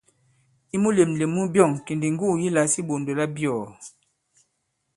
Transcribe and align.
I 0.75 0.77
mulèmlèm 0.83 1.31
mu 1.35 1.41
byɔ̑ŋ 1.53 1.71
kì 1.85 1.93
ndi 1.95 2.07
ŋgugù 2.13 2.39
yi 2.41 2.49
lǎs 2.55 2.71
i 2.79 2.81
iɓɔ̀ndò 2.83 3.11
labyɔ̀ɔ̀. 3.19 3.67